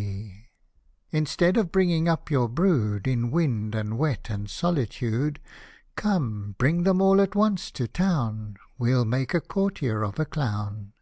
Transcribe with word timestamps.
The 0.00 0.06
Cat 0.06 0.12
& 0.12 0.14
the 0.14 0.22
FOIL. 0.22 0.30
83 1.10 1.18
Instead 1.18 1.56
of 1.58 1.72
bringing 1.72 2.08
up 2.08 2.30
your 2.30 2.48
brood 2.48 3.06
In 3.06 3.30
wind, 3.30 3.74
and 3.74 3.98
wet, 3.98 4.30
and 4.30 4.48
solitude.. 4.48 5.38
Come, 5.94 6.54
bring 6.56 6.84
them 6.84 7.02
all 7.02 7.20
at 7.20 7.34
once 7.34 7.70
to 7.72 7.86
town, 7.86 8.56
We'll 8.78 9.04
make 9.04 9.34
a 9.34 9.42
courtier 9.42 10.02
of 10.02 10.18
a 10.18 10.24
clown. 10.24 10.94